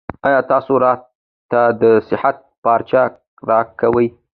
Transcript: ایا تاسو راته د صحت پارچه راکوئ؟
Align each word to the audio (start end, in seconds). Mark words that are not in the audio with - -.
ایا 0.27 0.39
تاسو 0.51 0.73
راته 0.83 1.61
د 1.81 1.83
صحت 2.09 2.37
پارچه 2.63 3.03
راکوئ؟ 3.49 4.07